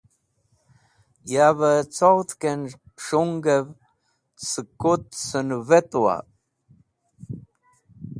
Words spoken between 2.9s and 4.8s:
s̃hungẽv sẽk